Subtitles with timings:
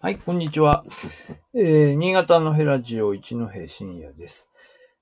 [0.00, 0.84] はい、こんにちは。
[1.54, 4.50] えー、新潟のヘラジオ一戸深夜です。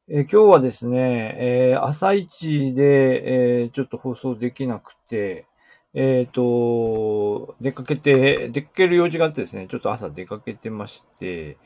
[0.09, 5.47] えー、今日はですね、えー、朝一で、えー、ちょっと放送できなくて、
[5.95, 11.59] えっ、と、出かけて、出かける用事があってですね、ちょっと朝出かけてまして、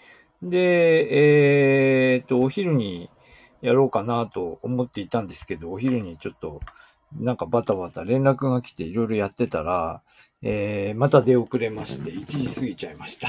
[0.43, 3.11] で、えっ、と、お昼に
[3.61, 6.61] やろうかなと思っていたんですけど、お昼にちょっと
[7.15, 10.03] なんかバタバタ連絡が来ていろいろやってたら、
[10.43, 13.29] えー、また出遅れまして、1時過ぎちゃいました。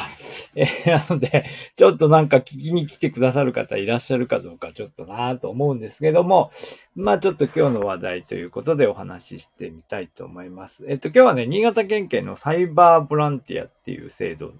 [0.56, 6.52] えー、なので、ちょっとなんか聞きに来てくださる方いらっしゃるかどうかちょっとなぁと思うんですけども、
[6.96, 10.86] まあちょっと今日の話題ということでお話ししてみたいと思います。
[10.90, 14.54] えっと、今日はね、新潟県警のサイバーボランティアっていう制度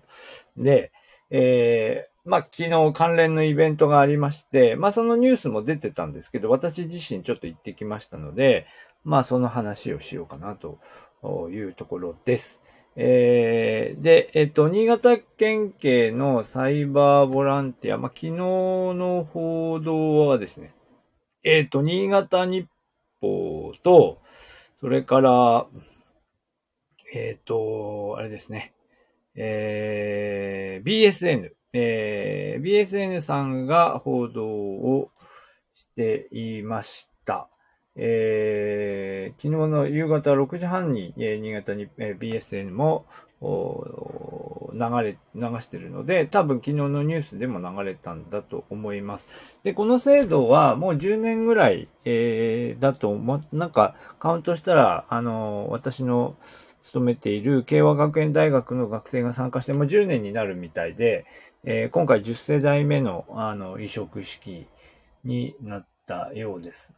[0.56, 0.92] で、
[1.30, 8.68] えー、まあ、昨日関連のイベントがありまして、まあ、そのニュースも出てたんですけど、私自身ちょっと行ってきましたので、
[9.08, 10.80] まあ、その話をしようかなと
[11.50, 12.62] いうところです。
[12.98, 20.74] えー、で、えっと、新潟県警のサイバーボランティア、まあ、昨日の報道はですね、
[21.46, 22.68] えっと、新潟日
[23.22, 24.22] 報と、
[24.76, 25.68] それから、
[27.16, 28.74] えっと、あれですね、
[29.36, 35.12] えー、BSN、えー、BSN さんが報道を
[35.72, 37.50] していました。
[38.00, 43.06] えー、昨日の夕方6時半に、えー、新潟に、えー、BSN も
[43.42, 49.60] 流れ、流してるので、多分昨日のニュースでも流れたんだと思います。
[49.64, 56.36] で、この制度はもう10年ぐらい、えー、だと思なんかカウントしたら、あの、私の
[56.84, 61.26] 勤めている慶和学園大学の学生が参加してもう10年になるみたいで、
[61.64, 64.68] えー、今回10世代目のあの移植式
[65.24, 66.97] になったようです。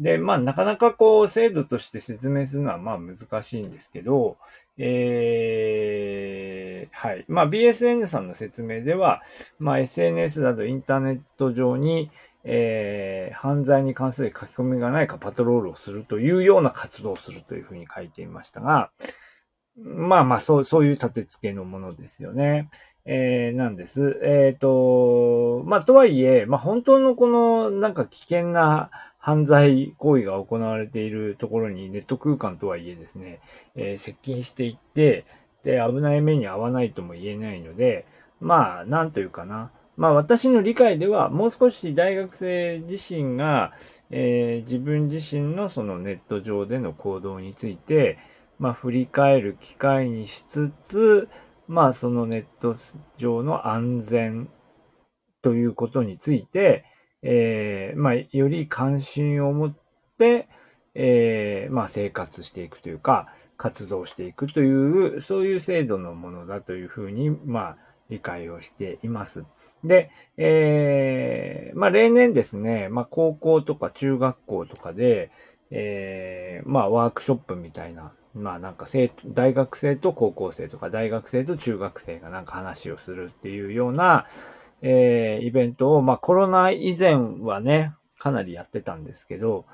[0.00, 4.38] で、まあ、なかなかこう、制度として説明するのは、まあ、難しいんですけど、
[4.78, 7.26] えー、はい。
[7.28, 9.22] まあ、BSN さんの説明では、
[9.58, 12.10] まあ、SNS などインターネット上に、
[12.44, 18.90] えー、犯罪に関する書き込みがないかパトロールをするというような活動をするというふうに書いていましたが、
[19.76, 22.70] まあまあ、そう、そういう立て付けのものですよね。
[23.06, 24.20] えー、なんです。
[24.22, 33.40] えっ、ー、と、まあ、とはいえ、まあ、本当のこの、なんか危険な犯罪行為が行われているところにネット空間とはいえですね、
[33.74, 35.24] えー、接近していって、
[35.62, 38.06] で、危ない目に遭わないとも言えないので、
[38.40, 39.70] まあ、なんというかな。
[39.96, 43.72] まあ、私の理解では、もう少し大学生自身が、
[44.10, 48.18] えー、自分自身のそのネット上での行動について、
[48.58, 51.28] まあ、振り返る機会にしつつ、
[51.70, 52.76] まあ、そのネット
[53.16, 54.50] 上の安全
[55.40, 56.84] ということについて、
[57.22, 59.76] えー、まあ、より関心を持っ
[60.18, 60.48] て、
[60.96, 67.76] えー、まあ、生活していくというか、活動していくという、そういう制度のものだというふうに、まあ、
[68.08, 69.44] 理解をしています。
[69.84, 75.30] で、えー、まあ、例年ですね、まあ、高校とか中学校とかで、
[75.70, 84.26] えー、まあ、ワークショップみたいな、まあ、なんか生、大学生と高校生とか、大学生と中学生がなんか話をするっていうような、
[84.82, 89.66] えー、イベントを、まあコロナ以前はね、かなりやってたんですけど、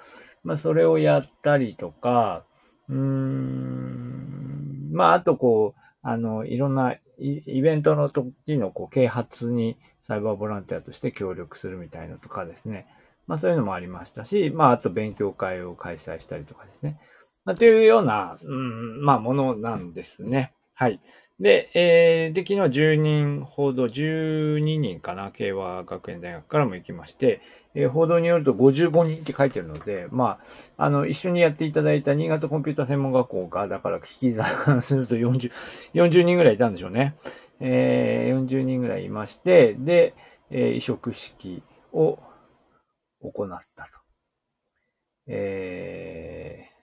[0.42, 2.44] まあそれをやったりとか、
[2.88, 12.86] うーん、まああとこう、あの、いろんなイベントの時のこう啓発にサイバーボランティアとして協力するみたいなとかですね。
[13.26, 16.98] まあそういうのもありましたし、まああと勉強会を開催したりとかですね。
[17.46, 20.52] まあというような、うん、まあものなんですね。
[20.74, 21.00] はい。
[21.38, 27.42] で、えー、で、昨日10人報道、12人かな、慶和学園大学からも行きまして、
[27.74, 30.38] えー、報道によると55人って書いてるので、ま
[30.78, 35.52] あ、あの、一緒にやっていただいた新潟コンピュータ専門学校が、だから引き算すると40、
[35.92, 37.14] 40人ぐらいいたんでしょうね。
[37.60, 40.14] えー、40人ぐらいいまして、で、
[40.50, 42.18] えー、移植式を
[43.20, 43.90] 行ったと。
[45.26, 46.75] えー、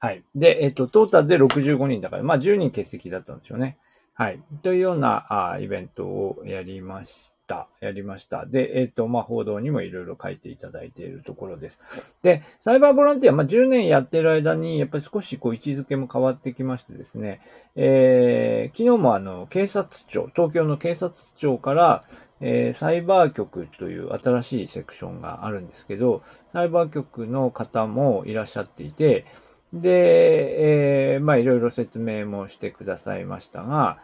[0.00, 0.22] はい。
[0.34, 3.78] で、えっと、トータルで65人だから、まあ10人欠席だったんでしょうね。
[4.14, 4.40] はい。
[4.64, 7.68] というようなあイベントをやりました。
[7.80, 8.46] やりました。
[8.46, 12.16] で、えっ、と、まあ、報道にもいろいろ書いていただいているところです。
[12.22, 17.40] で、サイバーボランティア、まあ、10年やってる間に、やっぱり少しこう位置づけも変わってきましてですね、
[17.76, 22.04] えー、昨日もあの、警察庁、東京の警察庁から、
[22.40, 29.26] えー、サイバー局という新しいセクションがあるんですけど、サイバー局の方もいらっしゃっていて、
[29.72, 33.98] で、えー、まあいろいろ説明もしてくださいましたが、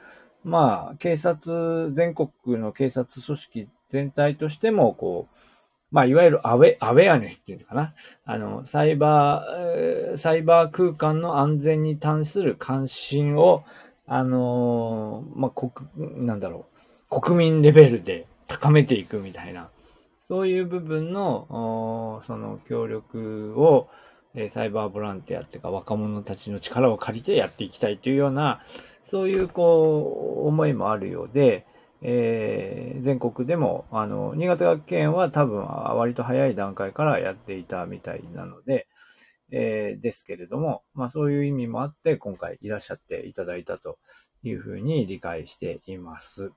[0.45, 5.35] まあ警察、全国の警察組織全体としても、こう、
[5.91, 7.95] まあいわゆるアウェアウェアネスっていうのかな。
[8.25, 13.65] あの、サイバー、サイバー空間の安全に関する関心を、
[14.07, 16.67] あのー、まあ、国、なんだろ
[17.11, 19.71] う、国民レベルで高めていくみたいな、
[20.21, 23.89] そういう部分の、その協力を、
[24.35, 28.63] えサイバーボランティアっていうか若者たちの力を借りてやっていきたいというような、
[29.03, 31.67] そういうこう、思いもあるようで、
[32.03, 38.89] えー、全国でも、あの、新潟県は多分割と早い段階からやっていたみたいなので、
[39.51, 43.99] えー、ですけれども、まあそういう意味もあって今回いらっしゃっていただいたと
[44.43, 46.51] いうふうに理解しています。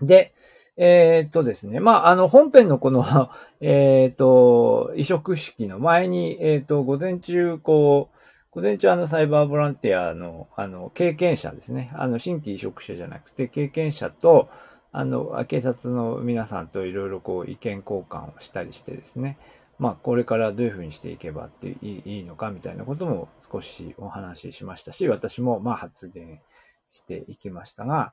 [0.00, 0.32] で、
[0.76, 1.78] えー、っとですね。
[1.78, 3.30] まあ、あの、本編のこの
[3.60, 8.16] えっと、移植式の前に、えー、っと、午前中、こう、
[8.50, 11.90] 午前中あのサイバーボランティアの、あの、経験者ですね。
[11.94, 14.48] あの、新規移植者じゃなくて、経験者と、
[14.92, 19.38] あの、警察の皆さんといろいろこう、意見交換をしたりしてですね。
[19.78, 26.40] まあ、これからどういうふうにしていけばっていいのかみたいなことも少しお話ししましたし、私もまあ発言
[26.88, 28.12] していきましたが、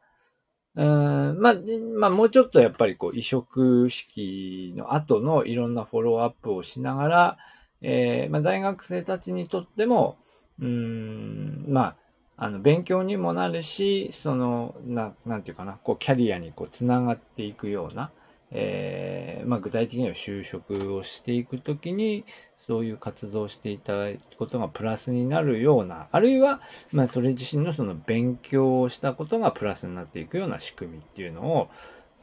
[0.76, 1.56] うん、まあ、
[2.00, 7.38] まあ、もうちょっとやっぱりこう移植式の後のいろんなフォローアップをしながら、
[7.82, 10.18] えー、まあ、大学生たちにとっても、
[10.62, 11.96] うん、まあ、
[12.38, 18.12] あの、勉強にもなるし、その、な、なんていうかな、こう、キャリアにこう、つながっていくような、
[18.52, 22.26] えー、まあ、具体的には就職をしていくときに、
[22.58, 26.62] そういう活動をしていただくことがプラスになるような、あるいは、
[26.92, 31.68] まあ、それ自身のその勉強をしたことがプラスになっていくような仕組みっていうのを、やっ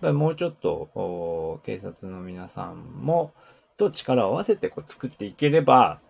[0.03, 3.33] ぱりもうちょっと、警察の皆さんも、
[3.79, 6.01] と力を合わせてこう作っていければ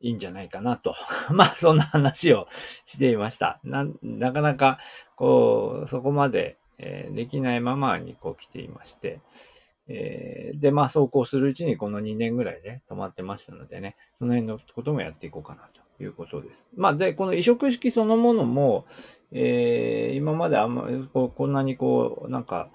[0.00, 0.94] いいんじゃないかなと。
[1.30, 3.60] まあ、そんな話をしていました。
[3.64, 4.78] な、なかなか、
[5.14, 9.20] こう、そこまで、えー、できないままにこう来ていまして、
[9.88, 15.62] えー、で、まあ、走行するうちにこの2年ぐらいね、止まってましたのでね、その辺のこともやっていこうかな
[15.96, 16.68] ということです。
[16.76, 18.84] まあ、で、この移植式そのものも、
[19.32, 22.68] えー、今まであんまりここんなにこう、なんか、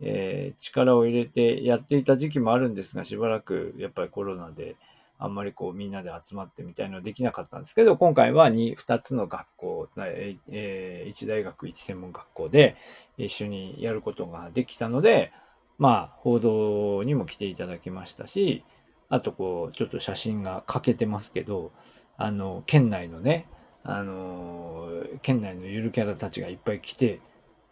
[0.00, 4.76] えー、力を入れてやっていた時期もあるんですが、しばらくやっぱりコロナで、
[5.24, 12.76] あんまりこうみんなで集まってみたいのはできなかったんですけど、今回は 2, 2つの学校、えー、1大学1専門学校で
[13.16, 15.32] 一緒にやることができたので、
[15.78, 18.64] まあ、報道にも来ていただきましたし、
[19.08, 21.72] あとこう、ちょっと写真が欠けてますけど、
[22.16, 23.48] あの、県内のね、
[23.82, 24.88] あの、
[25.22, 27.20] 県内のゆるキャラたちがいっぱい来て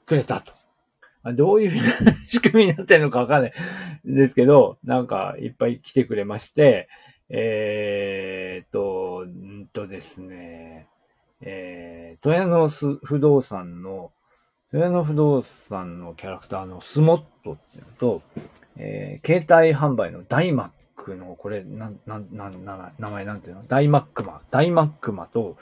[0.07, 0.53] くれたと。
[1.35, 1.71] どういう
[2.27, 3.53] 仕組みになってるのかわかんない
[4.05, 6.89] ですけど、なんかいっぱい来てくれまして、
[7.35, 10.87] えー、っと、んとですね、
[11.41, 14.13] えー、豊野不動産の、
[14.71, 18.23] 豊野不動産のキャラクターのスモットっていうのと、
[18.77, 23.67] えー、携帯販売のダイマックの、これ、なん、なん、なん、名前なんていうの？
[23.67, 24.43] ダイマックマ。
[24.51, 25.57] ダイマックマと、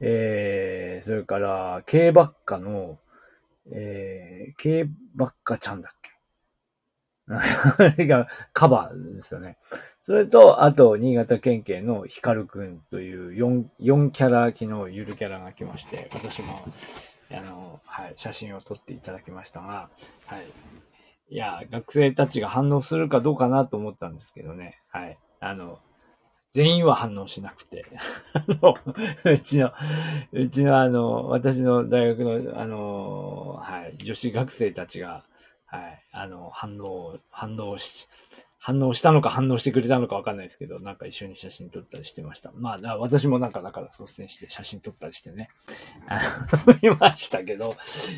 [0.00, 2.98] えー、それから、K バッカの、
[3.70, 6.10] えー、K バッカちゃんだっけ？
[8.06, 9.56] がカバーですよね。
[10.02, 16.48] それと、あと、新潟県警のヒカルくんという4、4キャラ機のゆるキャラが来まして、私も、
[17.32, 19.88] あの、はい、写真を撮っていただきましたが、
[20.26, 20.44] はい。
[21.30, 25.18] いや、学生たちが反応するかどうかなと思ったんですけどね、はい。
[25.40, 25.78] あの、
[26.52, 27.86] 全員は反応しなくて、
[28.34, 28.76] あの、
[29.24, 29.72] うちの、
[30.32, 35.24] うちのあの、私の大学の、あの、はい、女子学生たちが、
[35.74, 36.02] はい。
[36.12, 38.06] あの、反応、反応し、
[38.58, 42.50] 反応したのか反応してくれたのかわかんないですけど、なんか一緒に写真撮ったりしてました。
[42.54, 45.50] まあ、私もなんかだから率先して写真撮ったりしてね。
[46.80, 47.74] 見ましたけど、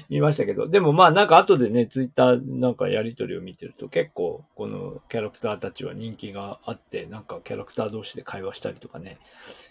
[0.08, 9.18] 見ましたけど、でもまあなんか後でね、ツイッターなんかやりとりを見てると結構このキャラクターたちは人気があって、なんかキャラクター同士で会話したりとかね、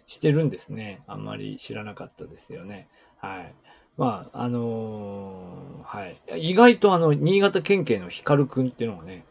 [0.08, 1.04] してるんですね。
[1.08, 2.89] あんまり知らなかったですよね。
[3.15, 3.56] はい。
[3.98, 6.20] まあ、あの、はい。
[6.50, 9.25] 意外とあの、新潟県警のヒカルくんっていうのがね、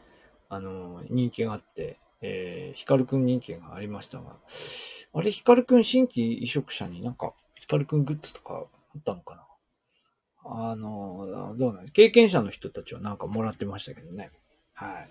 [0.48, 4.36] あの、人気があって、えー、ヒカルくん人気がありましたが、
[5.12, 9.42] あれ、ヒカルくん新規移植者になんか、ヒカルくんグッズとかあったのかな？
[10.46, 14.30] あの、どうなん経験者の人たちはなんかもらってましたけどね。
[14.74, 15.08] はい。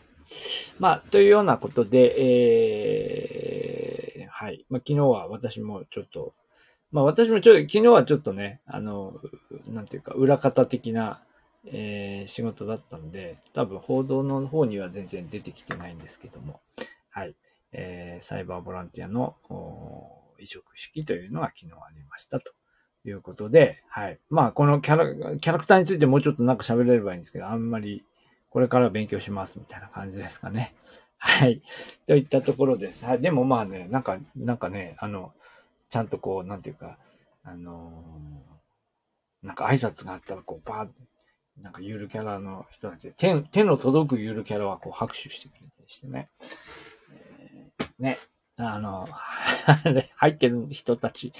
[0.79, 2.15] まあ、というようなことで、
[4.17, 4.65] えー、はい。
[4.69, 6.33] まあ、昨日は私もちょっと
[6.93, 9.19] まあ私もちょっと、昨日はちょっとね、あの、
[9.67, 11.21] なんていうか、裏方的な、
[11.65, 16.61] えー、仕事だったんで、多分報道の方には全然出てきてないんですけども、
[17.09, 17.35] はい。
[17.71, 19.35] えー、サイバーボランティアの
[20.37, 22.51] 移植式というのが昨日ありましたと
[23.05, 24.19] いうことで、はい。
[24.29, 28.03] まあこのキャラ、キャラクターについてもうちょっとなんか喋れればいいんですけど、あんまり
[28.51, 30.75] これから勉強しますみたいな感じですかね。
[31.17, 31.63] はい。
[32.05, 33.05] といったところです。
[33.05, 33.21] はい。
[33.21, 35.33] でもまあね、なんか、なんかね、あの、
[35.93, 36.97] ちゃんとこう、なんていうか、
[37.43, 38.03] あの
[39.43, 40.93] なんか挨拶があったら、こう、バーって、
[41.61, 46.29] なんかゆるキャラの人たちで、手手の届くゆるキャラはこう拍手してくれたりしてね。
[47.13, 48.17] えーね、
[48.57, 49.05] あの、
[50.17, 51.31] 入ってる人たち、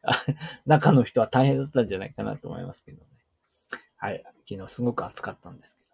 [0.64, 3.04] 中の人は大変だったんじゃないかなと思いますけどね。
[3.98, 4.24] はい。
[4.48, 5.87] 昨日すごく暑かったんですけど。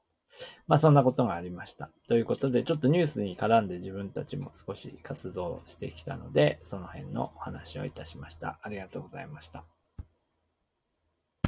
[0.66, 1.90] まあそんなことがありました。
[2.08, 8.58] ということで、ちょっとニュースに絡んで自分たちも少し活動してきたので、その辺のお話をいたしました。
[8.62, 9.64] ありがとうございました。